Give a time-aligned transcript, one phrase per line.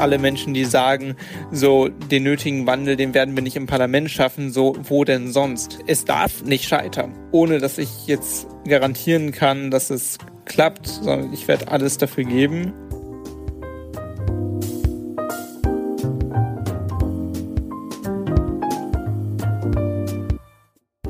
[0.00, 1.14] alle Menschen, die sagen,
[1.52, 5.78] so den nötigen Wandel, den werden wir nicht im Parlament schaffen, so wo denn sonst?
[5.86, 11.46] Es darf nicht scheitern, ohne dass ich jetzt garantieren kann, dass es klappt, sondern ich
[11.48, 12.72] werde alles dafür geben.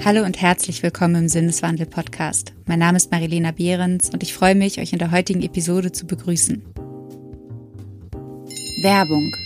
[0.02, 2.54] Hallo und herzlich willkommen im Sinneswandel Podcast.
[2.66, 6.06] Mein Name ist Marilena Behrens und ich freue mich, euch in der heutigen Episode zu
[6.06, 6.89] begrüßen.
[8.82, 9.36] Werbung.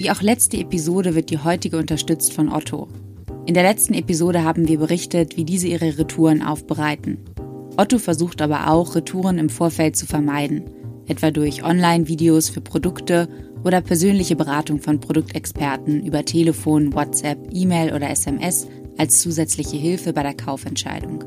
[0.00, 2.88] Wie auch letzte Episode wird die heutige unterstützt von Otto.
[3.46, 7.18] In der letzten Episode haben wir berichtet, wie diese ihre Retouren aufbereiten.
[7.76, 10.64] Otto versucht aber auch, Retouren im Vorfeld zu vermeiden,
[11.06, 13.28] etwa durch Online-Videos für Produkte
[13.62, 18.66] oder persönliche Beratung von Produktexperten über Telefon, WhatsApp, E-Mail oder SMS
[18.98, 21.22] als zusätzliche Hilfe bei der Kaufentscheidung.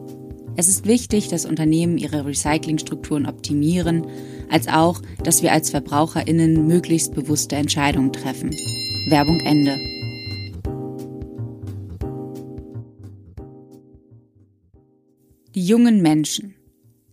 [0.57, 4.05] Es ist wichtig, dass Unternehmen ihre Recyclingstrukturen optimieren,
[4.53, 8.51] als auch, dass wir als Verbraucherinnen möglichst bewusste Entscheidungen treffen.
[9.09, 9.77] Werbung Ende.
[15.55, 16.55] Die jungen Menschen.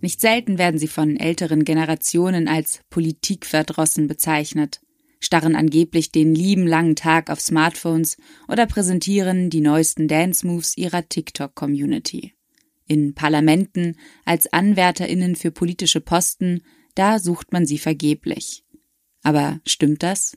[0.00, 4.80] Nicht selten werden sie von älteren Generationen als politikverdrossen bezeichnet
[5.20, 8.16] starren angeblich den lieben langen Tag auf Smartphones
[8.48, 12.32] oder präsentieren die neuesten Dance-Moves ihrer TikTok-Community.
[12.86, 16.62] In Parlamenten, als AnwärterInnen für politische Posten,
[16.94, 18.64] da sucht man sie vergeblich.
[19.22, 20.36] Aber stimmt das?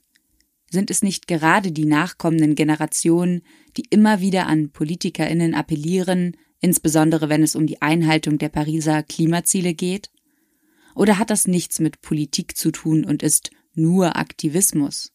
[0.69, 3.43] Sind es nicht gerade die nachkommenden Generationen,
[3.77, 9.73] die immer wieder an PolitikerInnen appellieren, insbesondere wenn es um die Einhaltung der Pariser Klimaziele
[9.73, 10.09] geht?
[10.95, 15.11] Oder hat das nichts mit Politik zu tun und ist nur Aktivismus.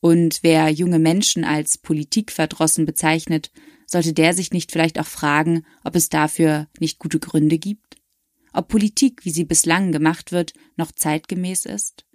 [0.00, 3.50] Und wer junge Menschen als politikverdrossen bezeichnet,
[3.86, 7.96] sollte der sich nicht vielleicht auch fragen, ob es dafür nicht gute Gründe gibt?
[8.54, 12.06] Ob Politik, wie sie bislang gemacht wird, noch zeitgemäß ist?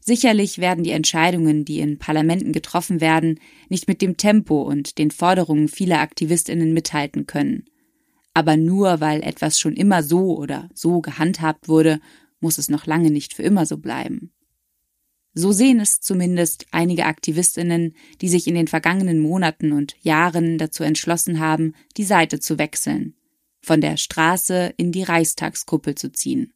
[0.00, 3.40] Sicherlich werden die Entscheidungen, die in Parlamenten getroffen werden,
[3.70, 7.64] nicht mit dem Tempo und den Forderungen vieler Aktivistinnen mithalten können.
[8.34, 12.00] Aber nur weil etwas schon immer so oder so gehandhabt wurde,
[12.40, 14.32] muss es noch lange nicht für immer so bleiben.
[15.32, 20.84] So sehen es zumindest einige Aktivistinnen, die sich in den vergangenen Monaten und Jahren dazu
[20.84, 23.14] entschlossen haben, die Seite zu wechseln,
[23.64, 26.52] von der Straße in die Reichstagskuppel zu ziehen.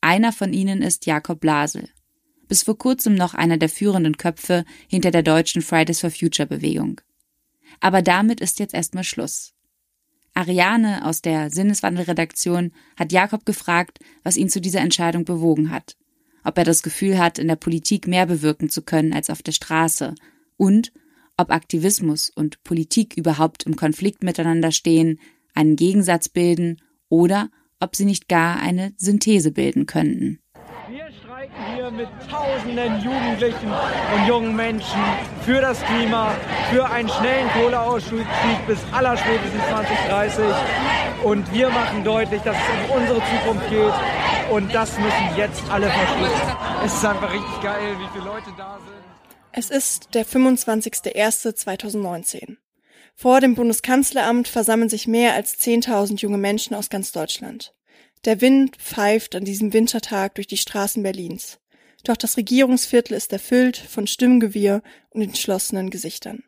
[0.00, 1.88] Einer von ihnen ist Jakob Blasel,
[2.48, 7.00] bis vor kurzem noch einer der führenden Köpfe hinter der deutschen Fridays for Future Bewegung.
[7.80, 9.54] Aber damit ist jetzt erstmal Schluss.
[10.34, 15.96] Ariane aus der Sinneswandelredaktion hat Jakob gefragt, was ihn zu dieser Entscheidung bewogen hat
[16.44, 19.52] ob er das Gefühl hat, in der Politik mehr bewirken zu können als auf der
[19.52, 20.14] Straße
[20.56, 20.92] und
[21.36, 25.18] ob Aktivismus und Politik überhaupt im Konflikt miteinander stehen,
[25.54, 27.48] einen Gegensatz bilden oder
[27.80, 30.38] ob sie nicht gar eine Synthese bilden könnten.
[30.88, 33.72] Wir streiken hier mit tausenden Jugendlichen
[34.14, 35.00] und jungen Menschen
[35.44, 36.32] für das Klima,
[36.70, 38.24] für einen schnellen Kohleausstieg
[38.66, 40.44] bis allerspätestens 2030.
[41.24, 43.92] Und wir machen deutlich, dass es um unsere Zukunft geht
[44.50, 46.30] und das müssen jetzt alle verstehen.
[46.84, 48.96] Es ist einfach richtig geil, wie viele Leute da sind.
[49.52, 52.56] Es ist der 25.01.2019.
[53.22, 57.72] Vor dem Bundeskanzleramt versammeln sich mehr als 10.000 junge Menschen aus ganz Deutschland.
[58.24, 61.60] Der Wind pfeift an diesem Wintertag durch die Straßen Berlins.
[62.02, 66.42] Doch das Regierungsviertel ist erfüllt von Stimmgewirr und entschlossenen Gesichtern.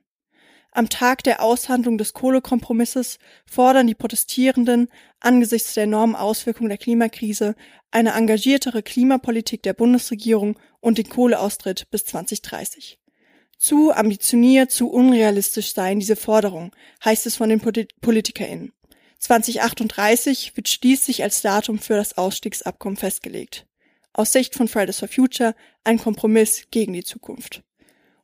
[0.72, 4.88] Am Tag der Aushandlung des Kohlekompromisses fordern die Protestierenden
[5.20, 7.54] angesichts der enormen Auswirkungen der Klimakrise
[7.92, 12.98] eine engagiertere Klimapolitik der Bundesregierung und den Kohleaustritt bis 2030.
[13.64, 16.70] Zu ambitioniert, zu unrealistisch seien diese Forderungen,
[17.02, 17.62] heißt es von den
[18.02, 18.74] PolitikerInnen.
[19.20, 23.66] 2038 wird schließlich als Datum für das Ausstiegsabkommen festgelegt.
[24.12, 27.62] Aus Sicht von Fridays for Future ein Kompromiss gegen die Zukunft.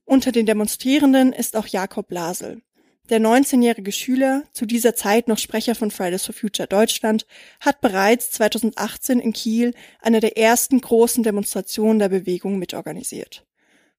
[0.04, 2.60] Unter den Demonstrierenden ist auch Jakob Blasel.
[3.08, 7.24] Der 19-jährige Schüler, zu dieser Zeit noch Sprecher von Fridays for Future Deutschland,
[7.60, 9.72] hat bereits 2018 in Kiel
[10.02, 13.46] eine der ersten großen Demonstrationen der Bewegung mitorganisiert.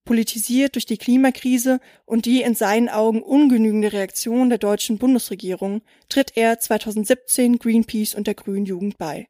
[0.03, 6.35] Politisiert durch die Klimakrise und die in seinen Augen ungenügende Reaktion der deutschen Bundesregierung tritt
[6.35, 9.27] er 2017 Greenpeace und der Grünen Jugend bei.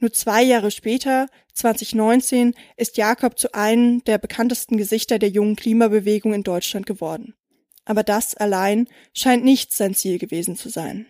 [0.00, 6.32] Nur zwei Jahre später, 2019, ist Jakob zu einem der bekanntesten Gesichter der jungen Klimabewegung
[6.32, 7.34] in Deutschland geworden.
[7.84, 11.06] Aber das allein scheint nicht sein Ziel gewesen zu sein.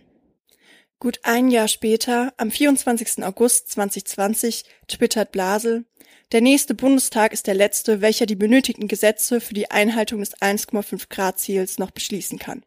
[0.98, 3.24] Gut ein Jahr später, am 24.
[3.24, 5.86] August 2020, twittert Blasel,
[6.32, 11.08] der nächste Bundestag ist der letzte, welcher die benötigten Gesetze für die Einhaltung des 1,5
[11.08, 12.64] Grad Ziels noch beschließen kann.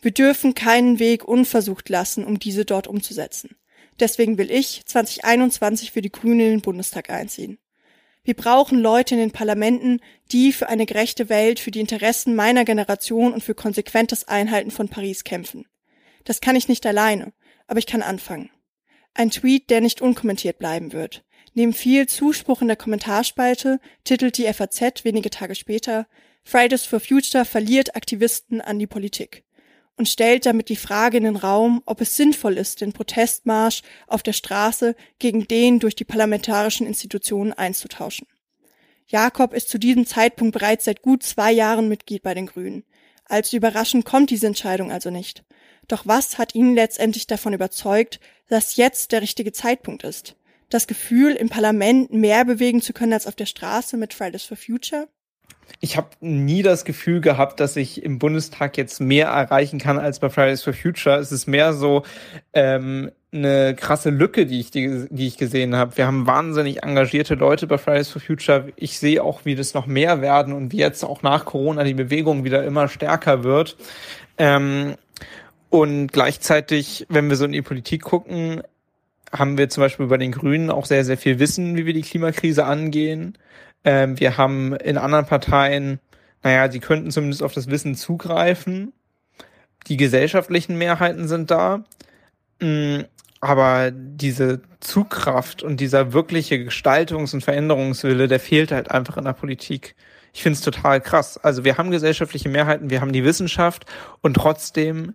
[0.00, 3.56] Wir dürfen keinen Weg unversucht lassen, um diese dort umzusetzen.
[3.98, 7.58] Deswegen will ich 2021 für die Grünen in den Bundestag einziehen.
[8.22, 10.00] Wir brauchen Leute in den Parlamenten,
[10.30, 14.88] die für eine gerechte Welt, für die Interessen meiner Generation und für konsequentes Einhalten von
[14.88, 15.66] Paris kämpfen.
[16.24, 17.32] Das kann ich nicht alleine,
[17.66, 18.50] aber ich kann anfangen.
[19.14, 21.24] Ein Tweet, der nicht unkommentiert bleiben wird.
[21.54, 26.06] Neben viel Zuspruch in der Kommentarspalte titelt die FAZ wenige Tage später
[26.44, 29.44] Fridays for Future verliert Aktivisten an die Politik
[29.98, 34.22] und stellt damit die Frage in den Raum, ob es sinnvoll ist, den Protestmarsch auf
[34.22, 38.26] der Straße gegen den durch die parlamentarischen Institutionen einzutauschen.
[39.08, 42.84] Jakob ist zu diesem Zeitpunkt bereits seit gut zwei Jahren Mitglied bei den Grünen.
[43.24, 45.44] Allzu überraschend kommt diese Entscheidung also nicht.
[45.88, 50.36] Doch was hat ihn letztendlich davon überzeugt, dass jetzt der richtige Zeitpunkt ist?
[50.70, 54.56] Das Gefühl, im Parlament mehr bewegen zu können als auf der Straße mit Fridays for
[54.56, 55.08] Future?
[55.80, 60.18] ich habe nie das Gefühl gehabt, dass ich im Bundestag jetzt mehr erreichen kann als
[60.18, 61.16] bei Fridays for Future.
[61.16, 62.02] Es ist mehr so
[62.52, 65.96] ähm, eine krasse Lücke, die ich, die, die ich gesehen habe.
[65.96, 68.72] Wir haben wahnsinnig engagierte Leute bei Fridays for Future.
[68.76, 71.94] Ich sehe auch, wie das noch mehr werden und wie jetzt auch nach Corona die
[71.94, 73.76] Bewegung wieder immer stärker wird.
[74.36, 74.94] Ähm,
[75.70, 78.62] und gleichzeitig, wenn wir so in die Politik gucken,
[79.32, 82.02] haben wir zum Beispiel bei den Grünen auch sehr, sehr viel Wissen, wie wir die
[82.02, 83.36] Klimakrise angehen.
[83.84, 86.00] Ähm, wir haben in anderen Parteien,
[86.42, 88.92] naja, sie könnten zumindest auf das Wissen zugreifen.
[89.86, 91.84] Die gesellschaftlichen Mehrheiten sind da.
[92.60, 93.00] Mm,
[93.40, 99.32] aber diese Zugkraft und dieser wirkliche Gestaltungs- und Veränderungswille, der fehlt halt einfach in der
[99.32, 99.94] Politik.
[100.32, 101.38] Ich finde es total krass.
[101.38, 103.86] Also wir haben gesellschaftliche Mehrheiten, wir haben die Wissenschaft
[104.20, 105.14] und trotzdem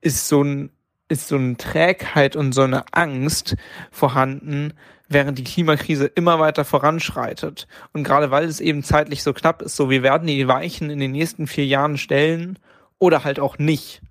[0.00, 0.70] ist so ein
[1.14, 3.54] ist so eine Trägheit und so eine Angst
[3.92, 4.74] vorhanden,
[5.08, 7.68] während die Klimakrise immer weiter voranschreitet.
[7.92, 10.98] Und gerade weil es eben zeitlich so knapp ist, so wir werden die Weichen in
[10.98, 12.58] den nächsten vier Jahren stellen
[12.98, 14.02] oder halt auch nicht.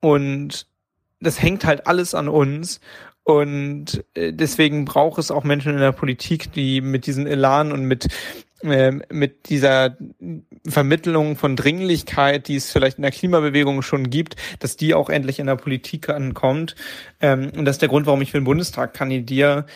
[0.00, 0.66] Und
[1.20, 2.80] das hängt halt alles an uns.
[3.22, 7.84] Und äh, deswegen braucht es auch Menschen in der Politik, die mit diesem Elan und
[7.84, 8.08] mit
[8.64, 9.96] mit dieser
[10.66, 15.38] Vermittlung von Dringlichkeit, die es vielleicht in der Klimabewegung schon gibt, dass die auch endlich
[15.38, 16.74] in der Politik ankommt.
[17.20, 19.66] Ähm, und das ist der Grund, warum ich für den Bundestag kandidiere.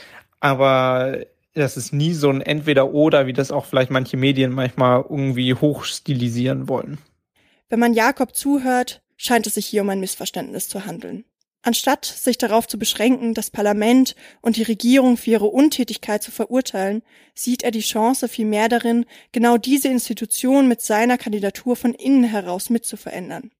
[0.40, 1.18] Aber
[1.54, 6.68] das ist nie so ein Entweder-Oder, wie das auch vielleicht manche Medien manchmal irgendwie hochstilisieren
[6.68, 6.98] wollen.
[7.68, 11.24] Wenn man Jakob zuhört, scheint es sich hier um ein Missverständnis zu handeln.
[11.62, 17.02] Anstatt sich darauf zu beschränken, das Parlament und die Regierung für ihre Untätigkeit zu verurteilen,
[17.34, 22.70] sieht er die Chance vielmehr darin, genau diese Institution mit seiner Kandidatur von innen heraus
[22.70, 23.50] mitzuverändern.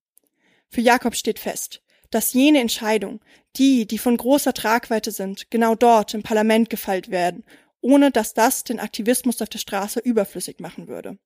[0.69, 3.21] Für Jakob steht fest, dass jene Entscheidung,
[3.57, 7.45] die, die von großer Tragweite sind, genau dort im Parlament gefeilt werden,
[7.81, 11.19] ohne dass das den Aktivismus auf der Straße überflüssig machen würde.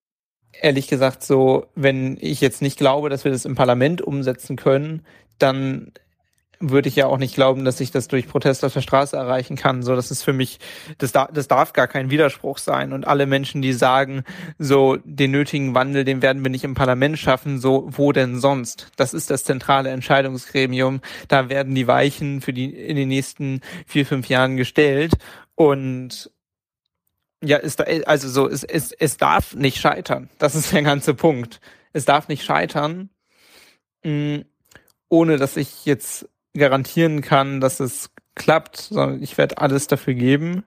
[0.60, 5.06] Ehrlich gesagt, so, wenn ich jetzt nicht glaube, dass wir das im Parlament umsetzen können,
[5.38, 5.92] dann
[6.70, 9.56] würde ich ja auch nicht glauben, dass ich das durch Protest auf der Straße erreichen
[9.56, 9.82] kann.
[9.82, 10.60] So, das ist für mich,
[10.98, 12.92] das, da, das darf gar kein Widerspruch sein.
[12.92, 14.24] Und alle Menschen, die sagen,
[14.58, 18.88] so den nötigen Wandel, den werden wir nicht im Parlament schaffen, so wo denn sonst?
[18.96, 21.00] Das ist das zentrale Entscheidungsgremium.
[21.28, 25.14] Da werden die Weichen für die in den nächsten vier, fünf Jahren gestellt.
[25.56, 26.30] Und
[27.42, 30.30] ja, ist da, also so, es, es, es darf nicht scheitern.
[30.38, 31.60] Das ist der ganze Punkt.
[31.92, 33.10] Es darf nicht scheitern,
[34.04, 34.44] mh, mm,
[35.08, 40.64] ohne dass ich jetzt garantieren kann, dass es klappt, sondern ich werde alles dafür geben.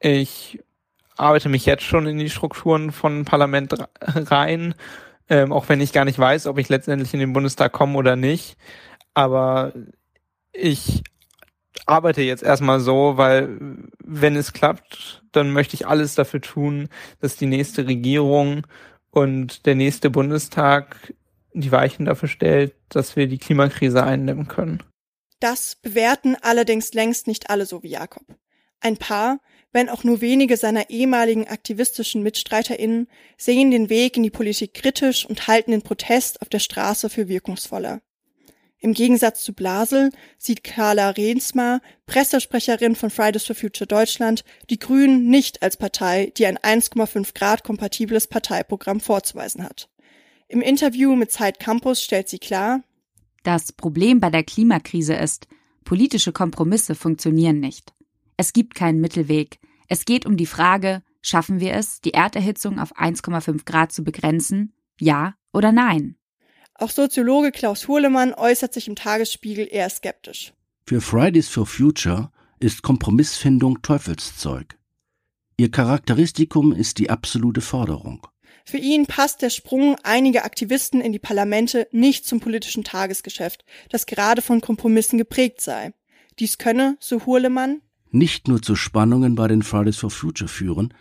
[0.00, 0.60] Ich
[1.16, 4.74] arbeite mich jetzt schon in die Strukturen von Parlament rein,
[5.28, 8.16] ähm, auch wenn ich gar nicht weiß, ob ich letztendlich in den Bundestag komme oder
[8.16, 8.56] nicht.
[9.14, 9.72] Aber
[10.52, 11.02] ich
[11.86, 13.58] arbeite jetzt erstmal so, weil
[14.04, 16.88] wenn es klappt, dann möchte ich alles dafür tun,
[17.20, 18.66] dass die nächste Regierung
[19.10, 21.12] und der nächste Bundestag
[21.52, 24.82] die Weichen dafür stellt, dass wir die Klimakrise eindämmen können.
[25.40, 28.24] Das bewerten allerdings längst nicht alle so wie Jakob.
[28.80, 29.40] Ein paar,
[29.72, 35.24] wenn auch nur wenige seiner ehemaligen aktivistischen MitstreiterInnen, sehen den Weg in die Politik kritisch
[35.26, 38.00] und halten den Protest auf der Straße für wirkungsvoller.
[38.82, 45.28] Im Gegensatz zu Blasel sieht Carla Rehnsma, Pressesprecherin von Fridays for Future Deutschland, die Grünen
[45.28, 49.90] nicht als Partei, die ein 1,5 Grad kompatibles Parteiprogramm vorzuweisen hat.
[50.50, 52.82] Im Interview mit Zeit Campus stellt sie klar,
[53.44, 55.46] das Problem bei der Klimakrise ist,
[55.84, 57.94] politische Kompromisse funktionieren nicht.
[58.36, 59.60] Es gibt keinen Mittelweg.
[59.86, 64.72] Es geht um die Frage, schaffen wir es, die Erderhitzung auf 1,5 Grad zu begrenzen?
[64.98, 66.16] Ja oder nein?
[66.74, 70.52] Auch Soziologe Klaus Hurlemann äußert sich im Tagesspiegel eher skeptisch.
[70.84, 74.76] Für Fridays for Future ist Kompromissfindung Teufelszeug.
[75.56, 78.26] Ihr Charakteristikum ist die absolute Forderung.
[78.64, 84.06] Für ihn passt der Sprung einiger Aktivisten in die Parlamente nicht zum politischen Tagesgeschäft, das
[84.06, 85.92] gerade von Kompromissen geprägt sei.
[86.38, 90.92] Dies könne, so Hurlemann, nicht nur zu Spannungen bei den Fridays for Future führen,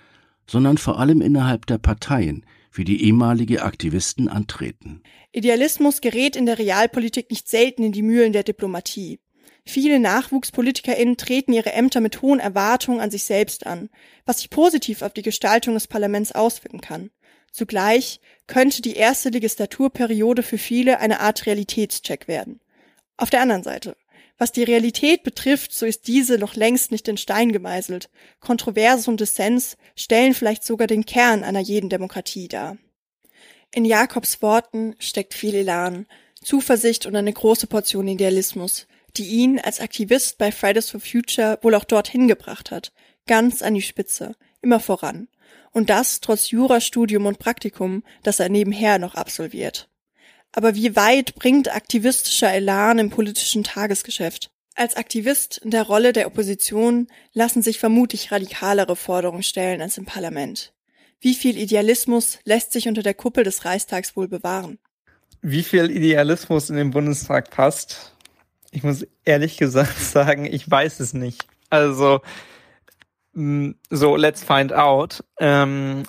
[0.48, 5.02] sondern vor allem innerhalb der Parteien, wie die ehemalige Aktivisten antreten.
[5.32, 9.20] Idealismus gerät in der Realpolitik nicht selten in die Mühlen der Diplomatie.
[9.66, 13.90] Viele NachwuchspolitikerInnen treten ihre Ämter mit hohen Erwartungen an sich selbst an,
[14.26, 17.12] was sich positiv auf die Gestaltung des Parlaments auswirken kann.
[17.52, 22.60] Zugleich könnte die erste Legislaturperiode für viele eine Art Realitätscheck werden.
[23.18, 23.96] Auf der anderen Seite,
[24.38, 28.10] was die Realität betrifft, so ist diese noch längst nicht in Stein gemeißelt.
[28.40, 32.78] Kontroverse und Dissens stellen vielleicht sogar den Kern einer jeden Demokratie dar.
[33.72, 36.08] In Jakobs Worten steckt viel Elan,
[36.42, 38.88] Zuversicht und eine große Portion Idealismus,
[39.18, 42.94] die ihn als Aktivist bei Fridays for Future wohl auch dorthin gebracht hat,
[43.28, 45.28] ganz an die Spitze, immer voran.
[45.72, 49.90] Und das trotz Jurastudium und Praktikum, das er nebenher noch absolviert.
[50.52, 54.50] Aber wie weit bringt aktivistischer Elan im politischen Tagesgeschäft?
[54.76, 60.06] Als Aktivist in der Rolle der Opposition lassen sich vermutlich radikalere Forderungen stellen als im
[60.06, 60.74] Parlament.
[61.20, 64.80] Wie viel Idealismus lässt sich unter der Kuppel des Reichstags wohl bewahren?
[65.42, 68.16] Wie viel Idealismus in den Bundestag passt?
[68.72, 71.46] Ich muss ehrlich gesagt sagen, ich weiß es nicht.
[71.70, 72.22] Also,
[73.90, 75.24] so, let's find out.
[75.40, 76.04] Ähm,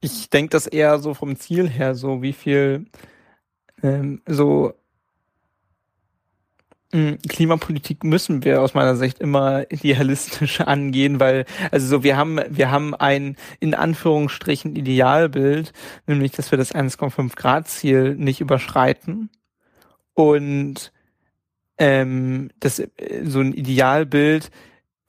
[0.00, 2.86] ich denke das eher so vom Ziel her, so wie viel
[3.82, 4.74] ähm, so
[6.92, 12.40] hm, Klimapolitik müssen wir aus meiner Sicht immer idealistisch angehen, weil also so wir haben
[12.48, 15.72] wir haben ein in Anführungsstrichen Idealbild,
[16.06, 19.30] nämlich dass wir das 1,5 Grad Ziel nicht überschreiten
[20.14, 20.92] und
[21.78, 22.88] ähm, das äh,
[23.24, 24.50] so ein Idealbild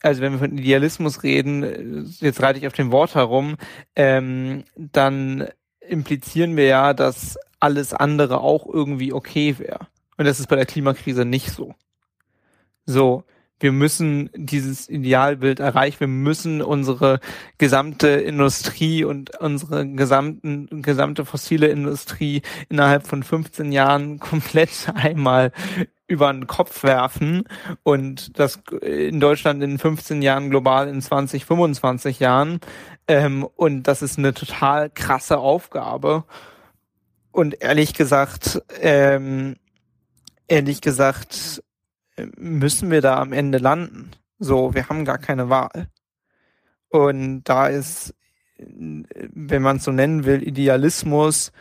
[0.02, 3.56] also wenn wir von Idealismus reden, jetzt reite ich auf dem Wort herum,
[3.96, 5.48] ähm, dann
[5.80, 9.88] implizieren wir ja, dass alles andere auch irgendwie okay wäre.
[10.16, 11.74] Und das ist bei der Klimakrise nicht so.
[12.86, 13.24] So,
[13.60, 16.00] wir müssen dieses Idealbild erreichen.
[16.00, 17.20] Wir müssen unsere
[17.58, 25.52] gesamte Industrie und unsere gesamten, gesamte fossile Industrie innerhalb von 15 Jahren komplett einmal
[26.06, 27.44] über den Kopf werfen
[27.82, 32.60] und das in Deutschland in 15 Jahren, global in 20, 25 Jahren.
[33.06, 36.24] Ähm, und das ist eine total krasse Aufgabe.
[37.30, 39.56] Und ehrlich gesagt, ähm,
[40.48, 41.62] ehrlich gesagt,
[42.36, 44.10] müssen wir da am Ende landen.
[44.38, 45.88] So, wir haben gar keine Wahl.
[46.88, 48.14] Und da ist,
[48.58, 51.52] wenn man es so nennen will, Idealismus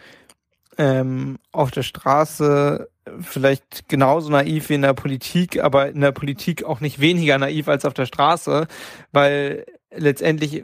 [0.78, 2.90] ähm, auf der Straße
[3.22, 7.68] vielleicht genauso naiv wie in der Politik, aber in der Politik auch nicht weniger naiv
[7.68, 8.68] als auf der Straße,
[9.12, 10.64] weil letztendlich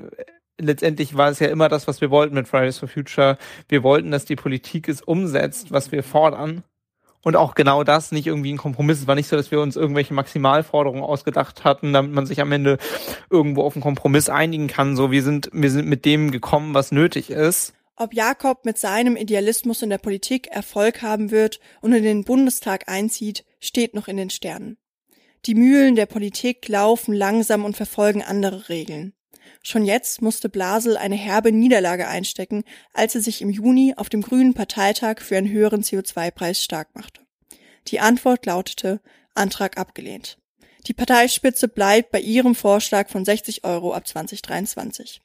[0.60, 3.38] letztendlich war es ja immer das, was wir wollten mit Fridays for Future.
[3.68, 6.64] Wir wollten, dass die Politik es umsetzt, was wir fordern.
[7.24, 9.00] Und auch genau das nicht irgendwie ein Kompromiss.
[9.00, 12.51] Es war nicht so, dass wir uns irgendwelche Maximalforderungen ausgedacht hatten, damit man sich am
[12.51, 12.77] Ende
[13.30, 14.98] irgendwo auf einen Kompromiss einigen kann.
[14.98, 17.74] So, wir sind, wir sind mit dem gekommen, was nötig ist.
[17.96, 22.89] Ob Jakob mit seinem Idealismus in der Politik Erfolg haben wird und in den Bundestag
[22.89, 24.77] einzieht, steht noch in den Sternen.
[25.46, 29.13] Die Mühlen der Politik laufen langsam und verfolgen andere Regeln.
[29.65, 34.22] Schon jetzt musste Blasel eine herbe Niederlage einstecken, als er sich im Juni auf dem
[34.22, 37.22] Grünen Parteitag für einen höheren CO2-Preis stark machte.
[37.88, 39.00] Die Antwort lautete
[39.34, 40.38] Antrag abgelehnt.
[40.88, 45.22] Die Parteispitze bleibt bei ihrem Vorschlag von 60 Euro ab 2023.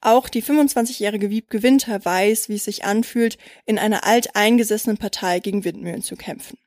[0.00, 3.36] Auch die 25-jährige Wiebke Winter weiß, wie es sich anfühlt,
[3.66, 6.58] in einer alteingesessenen Partei gegen Windmühlen zu kämpfen.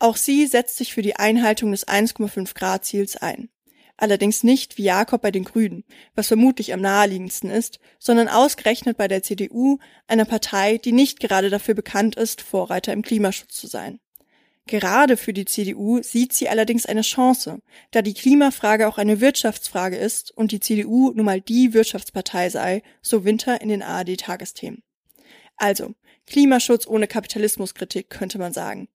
[0.00, 3.48] Auch sie setzt sich für die Einhaltung des 1,5 Grad Ziels ein
[3.96, 5.84] allerdings nicht wie Jakob bei den Grünen,
[6.14, 11.50] was vermutlich am naheliegendsten ist, sondern ausgerechnet bei der CDU, einer Partei, die nicht gerade
[11.50, 14.00] dafür bekannt ist, Vorreiter im Klimaschutz zu sein.
[14.68, 17.60] Gerade für die CDU sieht sie allerdings eine Chance,
[17.92, 22.82] da die Klimafrage auch eine Wirtschaftsfrage ist und die CDU nun mal die Wirtschaftspartei sei,
[23.00, 24.82] so Winter in den ARD-Tagesthemen.
[25.56, 25.94] Also,
[26.26, 28.88] Klimaschutz ohne Kapitalismuskritik könnte man sagen.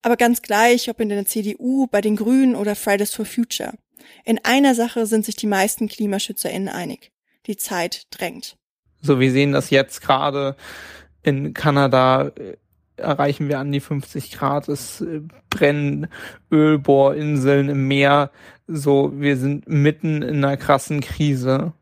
[0.00, 3.74] Aber ganz gleich, ob in der CDU, bei den Grünen oder Fridays for Future.
[4.24, 7.12] In einer Sache sind sich die meisten KlimaschützerInnen einig.
[7.46, 8.56] Die Zeit drängt.
[9.02, 10.56] So, wir sehen das jetzt gerade
[11.22, 12.56] in Kanada äh,
[12.96, 14.68] erreichen wir an die 50 Grad.
[14.68, 16.08] Es äh, brennen
[16.50, 18.30] Ölbohrinseln im Meer.
[18.66, 21.72] So, wir sind mitten in einer krassen Krise.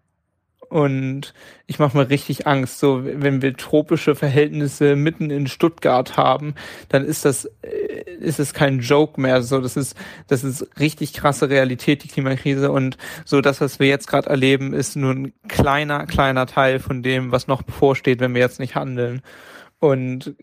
[0.68, 1.34] Und
[1.66, 2.78] ich mache mir richtig Angst.
[2.78, 6.54] So, wenn wir tropische Verhältnisse mitten in Stuttgart haben,
[6.88, 9.42] dann ist das, äh, ist es kein Joke mehr.
[9.42, 9.96] So, das ist,
[10.28, 12.70] das ist richtig krasse Realität, die Klimakrise.
[12.70, 17.02] Und so das, was wir jetzt gerade erleben, ist nur ein kleiner, kleiner Teil von
[17.02, 19.22] dem, was noch bevorsteht, wenn wir jetzt nicht handeln.
[19.78, 20.34] Und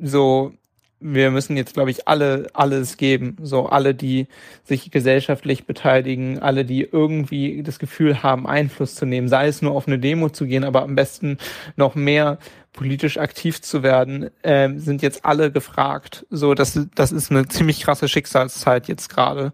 [0.00, 0.52] so,
[1.00, 3.36] wir müssen jetzt, glaube ich, alle alles geben.
[3.42, 4.28] So alle, die
[4.64, 9.72] sich gesellschaftlich beteiligen, alle, die irgendwie das Gefühl haben, Einfluss zu nehmen, sei es nur
[9.72, 11.38] auf eine Demo zu gehen, aber am besten
[11.76, 12.38] noch mehr
[12.72, 16.26] politisch aktiv zu werden, äh, sind jetzt alle gefragt.
[16.30, 19.52] So, das, das ist eine ziemlich krasse Schicksalszeit jetzt gerade.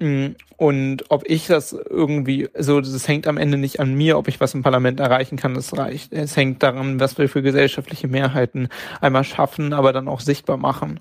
[0.00, 4.28] Mm, und ob ich das irgendwie, so, das hängt am Ende nicht an mir, ob
[4.28, 6.12] ich was im Parlament erreichen kann, das reicht.
[6.12, 8.68] Es hängt daran, was wir für gesellschaftliche Mehrheiten
[9.00, 11.00] einmal schaffen, aber dann auch sichtbar machen.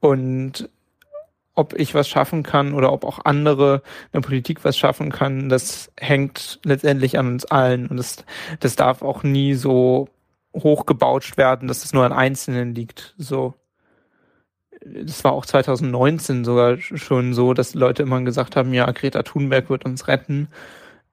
[0.00, 0.68] Und
[1.54, 5.48] ob ich was schaffen kann oder ob auch andere in der Politik was schaffen kann,
[5.48, 7.88] das hängt letztendlich an uns allen.
[7.88, 8.24] Und das,
[8.60, 10.08] das darf auch nie so
[10.54, 13.14] hochgebautscht werden, dass es nur an Einzelnen liegt.
[13.18, 13.54] So
[14.84, 19.70] das war auch 2019 sogar schon so, dass Leute immer gesagt haben, ja, Greta Thunberg
[19.70, 20.48] wird uns retten.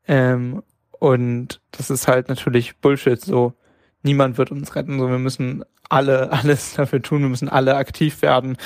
[0.07, 3.19] Ähm, und das ist halt natürlich Bullshit.
[3.21, 3.53] So,
[4.03, 4.99] niemand wird uns retten.
[4.99, 7.21] So, wir müssen alle alles dafür tun.
[7.21, 8.57] Wir müssen alle aktiv werden.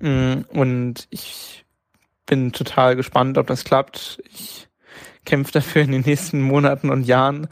[0.00, 1.64] Mm, und ich
[2.26, 4.22] bin total gespannt, ob das klappt.
[4.30, 4.68] Ich
[5.24, 7.48] kämpfe dafür in den nächsten Monaten und Jahren.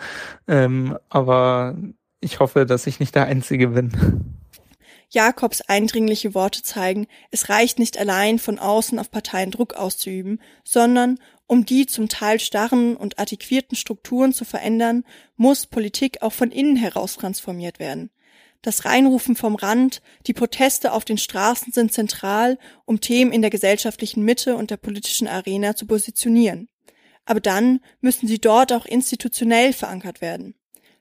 [0.48, 1.76] Ähm, aber
[2.20, 4.32] ich hoffe, dass ich nicht der Einzige bin.
[5.08, 11.18] Jakobs eindringliche Worte zeigen, es reicht nicht allein von außen auf Parteien Druck auszuüben, sondern
[11.46, 15.04] um die zum Teil starren und artiquierten Strukturen zu verändern,
[15.36, 18.10] muss Politik auch von innen heraus transformiert werden.
[18.62, 23.50] Das Reinrufen vom Rand, die Proteste auf den Straßen sind zentral, um Themen in der
[23.50, 26.68] gesellschaftlichen Mitte und der politischen Arena zu positionieren.
[27.26, 30.54] Aber dann müssen sie dort auch institutionell verankert werden.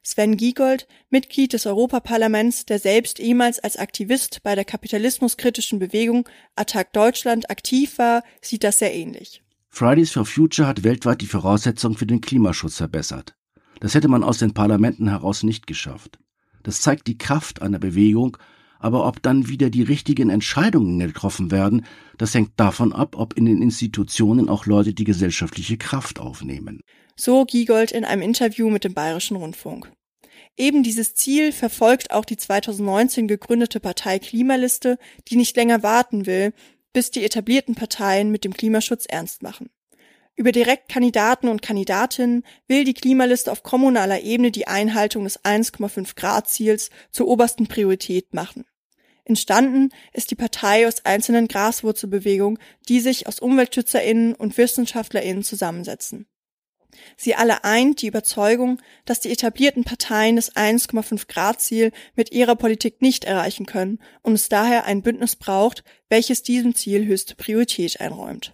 [0.08, 6.94] Sven Giegold, Mitglied des Europaparlaments, der selbst ehemals als Aktivist bei der kapitalismuskritischen Bewegung Attac
[6.94, 9.42] Deutschland aktiv war, sieht das sehr ähnlich.
[9.70, 13.36] Fridays for Future hat weltweit die Voraussetzungen für den Klimaschutz verbessert.
[13.80, 16.20] Das hätte man aus den Parlamenten heraus nicht geschafft.
[16.62, 18.38] Das zeigt die Kraft einer Bewegung,
[18.78, 21.84] aber ob dann wieder die richtigen Entscheidungen getroffen werden,
[22.20, 26.82] das hängt davon ab, ob in den Institutionen auch Leute die gesellschaftliche Kraft aufnehmen.
[27.18, 29.92] So Giegold in einem Interview mit dem Bayerischen Rundfunk.
[30.58, 34.98] Eben dieses Ziel verfolgt auch die 2019 gegründete Partei Klimaliste,
[35.28, 36.54] die nicht länger warten will,
[36.94, 39.70] bis die etablierten Parteien mit dem Klimaschutz ernst machen.
[40.36, 46.50] Über Direktkandidaten und Kandidatinnen will die Klimaliste auf kommunaler Ebene die Einhaltung des 1,5 Grad
[46.50, 48.66] Ziels zur obersten Priorität machen.
[49.24, 56.28] Entstanden ist die Partei aus einzelnen Graswurzelbewegungen, die sich aus Umweltschützerinnen und Wissenschaftlerinnen zusammensetzen.
[57.18, 62.56] Sie alle eint die Überzeugung, dass die etablierten Parteien das 1,5 Grad Ziel mit ihrer
[62.56, 68.02] Politik nicht erreichen können und es daher ein Bündnis braucht, welches diesem Ziel höchste Priorität
[68.02, 68.54] einräumt.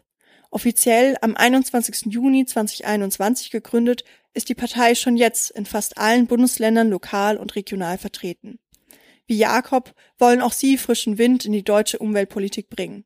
[0.49, 2.07] Offiziell am 21.
[2.13, 7.97] Juni 2021 gegründet, ist die Partei schon jetzt in fast allen Bundesländern lokal und regional
[7.97, 8.59] vertreten.
[9.27, 13.05] Wie Jakob wollen auch sie frischen Wind in die deutsche Umweltpolitik bringen.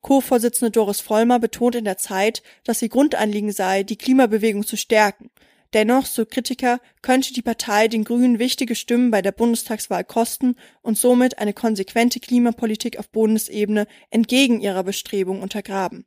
[0.00, 5.30] Co-Vorsitzende Doris Vollmer betont in der Zeit, dass ihr Grundanliegen sei, die Klimabewegung zu stärken.
[5.72, 10.98] Dennoch, so Kritiker, könnte die Partei den Grünen wichtige Stimmen bei der Bundestagswahl kosten und
[10.98, 16.06] somit eine konsequente Klimapolitik auf Bundesebene entgegen ihrer Bestrebung untergraben.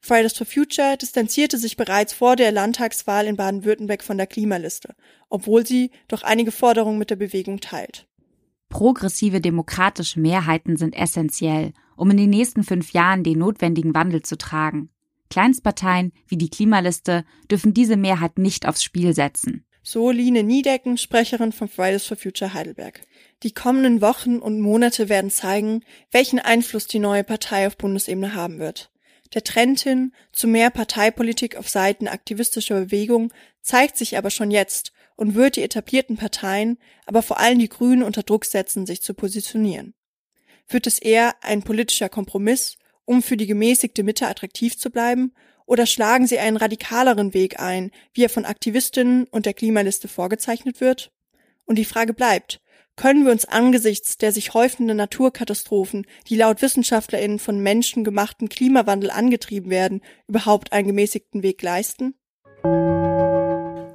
[0.00, 4.94] Fridays for Future distanzierte sich bereits vor der Landtagswahl in Baden-Württemberg von der Klimaliste,
[5.30, 8.06] obwohl sie doch einige Forderungen mit der Bewegung teilt.
[8.68, 14.36] Progressive demokratische Mehrheiten sind essentiell, um in den nächsten fünf Jahren den notwendigen Wandel zu
[14.36, 14.90] tragen.
[15.30, 19.64] Kleinstparteien wie die Klimaliste dürfen diese Mehrheit nicht aufs Spiel setzen.
[19.82, 23.02] So Line Niedecken, Sprecherin von Fridays for Future Heidelberg.
[23.42, 28.58] Die kommenden Wochen und Monate werden zeigen, welchen Einfluss die neue Partei auf Bundesebene haben
[28.58, 28.90] wird.
[29.34, 34.92] Der Trend hin zu mehr Parteipolitik auf Seiten aktivistischer Bewegung zeigt sich aber schon jetzt
[35.16, 39.12] und wird die etablierten Parteien, aber vor allem die Grünen unter Druck setzen, sich zu
[39.12, 39.94] positionieren.
[40.68, 45.32] Wird es eher ein politischer Kompromiss, um für die gemäßigte Mitte attraktiv zu bleiben,
[45.66, 50.80] oder schlagen sie einen radikaleren Weg ein, wie er von Aktivistinnen und der Klimaliste vorgezeichnet
[50.80, 51.10] wird?
[51.64, 52.60] Und die Frage bleibt,
[52.96, 59.70] können wir uns angesichts der sich häufenden Naturkatastrophen, die laut Wissenschaftlerinnen von menschengemachten Klimawandel angetrieben
[59.70, 62.14] werden, überhaupt einen gemäßigten Weg leisten?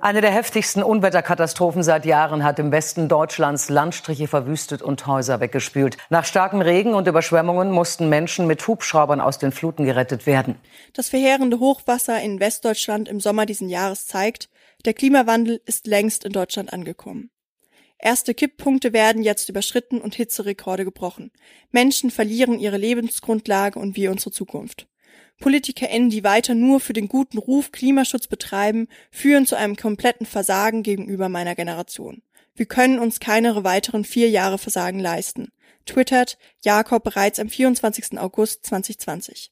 [0.02, 5.98] Eine der heftigsten Unwetterkatastrophen seit Jahren hat im Westen Deutschlands Landstriche verwüstet und Häuser weggespült.
[6.10, 10.56] Nach starkem Regen und Überschwemmungen mussten Menschen mit Hubschraubern aus den Fluten gerettet werden.
[10.94, 14.50] Das verheerende Hochwasser in Westdeutschland im Sommer diesen Jahres zeigt,
[14.86, 17.30] der Klimawandel ist längst in Deutschland angekommen.
[17.98, 21.32] Erste Kipppunkte werden jetzt überschritten und Hitzerekorde gebrochen.
[21.72, 24.88] Menschen verlieren ihre Lebensgrundlage und wir unsere Zukunft.
[25.40, 30.84] PolitikerInnen, die weiter nur für den guten Ruf Klimaschutz betreiben, führen zu einem kompletten Versagen
[30.84, 32.22] gegenüber meiner Generation.
[32.56, 35.52] Wir können uns keine weiteren vier Jahre Versagen leisten.
[35.86, 38.20] twittert Jakob bereits am 24.
[38.20, 39.52] August 2020.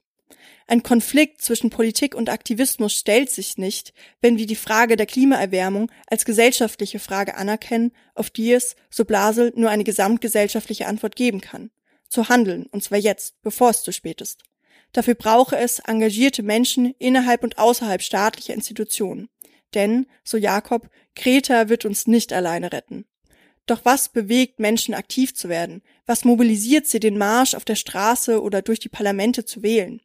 [0.70, 5.90] Ein Konflikt zwischen Politik und Aktivismus stellt sich nicht, wenn wir die Frage der Klimaerwärmung
[6.08, 11.72] als gesellschaftliche Frage anerkennen, auf die es, so Blasel, nur eine gesamtgesellschaftliche Antwort geben kann.
[12.10, 14.44] Zu handeln, und zwar jetzt, bevor es zu spät ist.
[14.98, 19.30] Dafür brauche es engagierte Menschen innerhalb und außerhalb staatlicher Institutionen.
[19.76, 23.06] Denn, so Jakob, Greta wird uns nicht alleine retten.
[23.68, 25.84] Doch was bewegt Menschen aktiv zu werden?
[26.08, 30.02] Was mobilisiert sie, den Marsch auf der Straße oder durch die Parlamente zu wählen?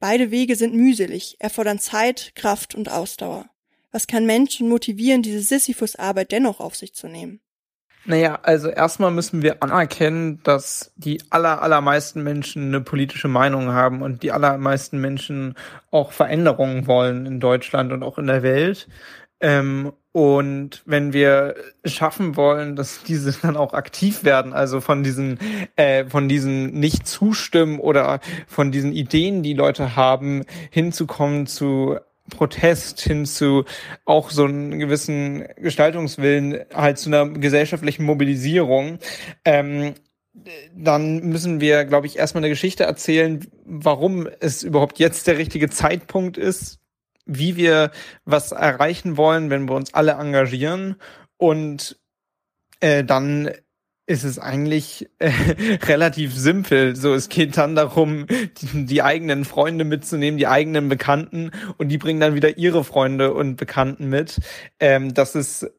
[0.00, 3.50] Beide Wege sind mühselig, erfordern Zeit, Kraft und Ausdauer.
[3.90, 7.40] Was kann Menschen motivieren, diese Sisyphus-Arbeit dennoch auf sich zu nehmen?
[8.06, 14.02] Naja, also erstmal müssen wir anerkennen, dass die aller, allermeisten Menschen eine politische Meinung haben
[14.02, 15.54] und die allermeisten Menschen
[15.90, 18.88] auch Veränderungen wollen in Deutschland und auch in der Welt.
[19.40, 25.38] Ähm, und wenn wir schaffen wollen, dass diese dann auch aktiv werden, also von diesen,
[25.76, 31.98] äh, von diesen nicht zustimmen oder von diesen Ideen, die Leute haben, hinzukommen zu
[32.34, 33.64] Protest hin zu
[34.04, 38.98] auch so einen gewissen Gestaltungswillen, halt zu einer gesellschaftlichen Mobilisierung,
[39.44, 39.94] ähm,
[40.74, 45.70] dann müssen wir, glaube ich, erstmal eine Geschichte erzählen, warum es überhaupt jetzt der richtige
[45.70, 46.80] Zeitpunkt ist,
[47.24, 47.92] wie wir
[48.24, 50.96] was erreichen wollen, wenn wir uns alle engagieren.
[51.36, 51.98] Und
[52.80, 53.50] äh, dann
[54.06, 55.30] ist es eigentlich äh,
[55.86, 56.94] relativ simpel.
[56.96, 61.98] So, es geht dann darum, die, die, eigenen Freunde mitzunehmen, die eigenen Bekannten, und die
[61.98, 64.40] bringen dann wieder ihre Freunde und Bekannten mit.
[64.78, 65.70] Ähm, das ist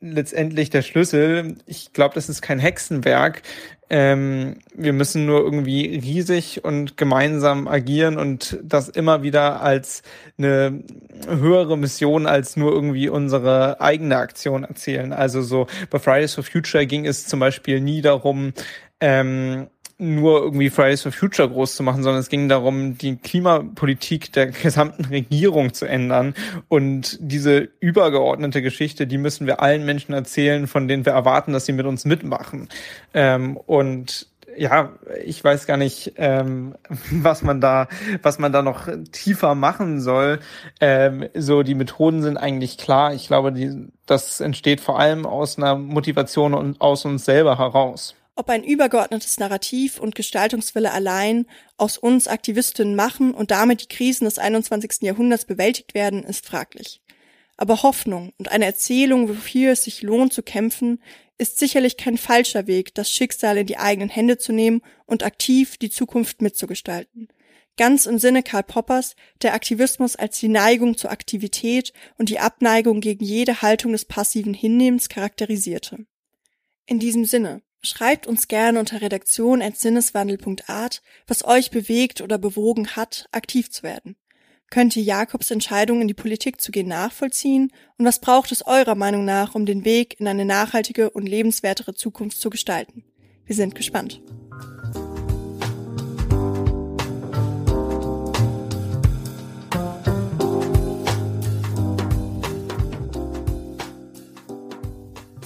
[0.00, 1.56] letztendlich der Schlüssel.
[1.66, 3.42] Ich glaube, das ist kein Hexenwerk.
[3.88, 10.02] Ähm, wir müssen nur irgendwie riesig und gemeinsam agieren und das immer wieder als
[10.38, 10.82] eine
[11.28, 15.12] höhere Mission als nur irgendwie unsere eigene Aktion erzählen.
[15.12, 18.52] Also so bei Fridays for Future ging es zum Beispiel nie darum,
[19.00, 24.32] ähm, nur irgendwie Fridays for Future groß zu machen, sondern es ging darum, die Klimapolitik
[24.32, 26.34] der gesamten Regierung zu ändern.
[26.68, 31.66] Und diese übergeordnete Geschichte, die müssen wir allen Menschen erzählen, von denen wir erwarten, dass
[31.66, 32.68] sie mit uns mitmachen.
[33.14, 34.28] Ähm, und
[34.58, 34.90] ja,
[35.24, 36.74] ich weiß gar nicht, ähm,
[37.10, 37.88] was man da,
[38.22, 40.40] was man da noch tiefer machen soll.
[40.80, 43.14] Ähm, so die Methoden sind eigentlich klar.
[43.14, 48.14] Ich glaube, die, das entsteht vor allem aus einer Motivation und aus uns selber heraus.
[48.38, 51.46] Ob ein übergeordnetes Narrativ und Gestaltungswille allein
[51.78, 55.00] aus uns Aktivistinnen machen und damit die Krisen des 21.
[55.00, 57.00] Jahrhunderts bewältigt werden, ist fraglich.
[57.56, 61.02] Aber Hoffnung und eine Erzählung, wofür es sich lohnt zu kämpfen,
[61.38, 65.78] ist sicherlich kein falscher Weg, das Schicksal in die eigenen Hände zu nehmen und aktiv
[65.78, 67.28] die Zukunft mitzugestalten.
[67.78, 73.00] Ganz im Sinne Karl Poppers, der Aktivismus als die Neigung zur Aktivität und die Abneigung
[73.00, 76.06] gegen jede Haltung des passiven Hinnehmens charakterisierte.
[76.86, 83.70] In diesem Sinne, Schreibt uns gerne unter redaktion.sinneswandel.art, was euch bewegt oder bewogen hat, aktiv
[83.70, 84.16] zu werden.
[84.70, 87.70] Könnt ihr Jakobs Entscheidung in die Politik zu gehen nachvollziehen?
[87.96, 91.94] Und was braucht es eurer Meinung nach, um den Weg in eine nachhaltige und lebenswertere
[91.94, 93.04] Zukunft zu gestalten?
[93.44, 94.20] Wir sind gespannt.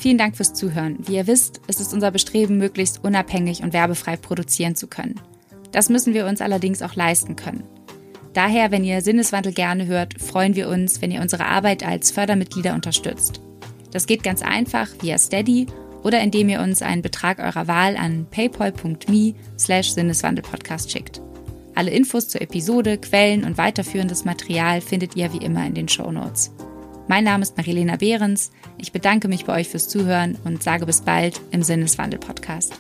[0.01, 0.97] Vielen Dank fürs Zuhören.
[1.07, 5.21] Wie ihr wisst, ist es unser Bestreben, möglichst unabhängig und werbefrei produzieren zu können.
[5.73, 7.65] Das müssen wir uns allerdings auch leisten können.
[8.33, 12.73] Daher, wenn ihr Sinneswandel gerne hört, freuen wir uns, wenn ihr unsere Arbeit als Fördermitglieder
[12.73, 13.43] unterstützt.
[13.93, 15.67] Das geht ganz einfach via Steady
[16.03, 21.21] oder indem ihr uns einen Betrag eurer Wahl an paypal.me slash Sinneswandelpodcast schickt.
[21.75, 26.11] Alle Infos zur Episode, Quellen und weiterführendes Material findet ihr wie immer in den Show
[26.11, 26.53] Notes.
[27.11, 28.53] Mein Name ist Marilena Behrens.
[28.79, 32.79] Ich bedanke mich bei euch fürs Zuhören und sage bis bald im Sinneswandel-Podcast.